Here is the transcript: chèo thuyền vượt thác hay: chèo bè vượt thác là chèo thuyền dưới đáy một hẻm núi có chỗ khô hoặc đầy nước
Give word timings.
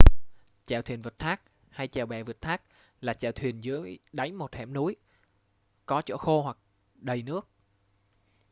chèo 0.65 0.81
thuyền 0.81 1.01
vượt 1.01 1.19
thác 1.19 1.41
hay: 1.69 1.87
chèo 1.87 2.05
bè 2.05 2.23
vượt 2.23 2.41
thác 2.41 2.61
là 3.01 3.13
chèo 3.13 3.31
thuyền 3.31 3.61
dưới 3.63 3.99
đáy 4.13 4.31
một 4.31 4.55
hẻm 4.55 4.73
núi 4.73 4.95
có 5.85 6.01
chỗ 6.05 6.17
khô 6.17 6.41
hoặc 6.41 6.57
đầy 6.95 7.23
nước 7.23 7.47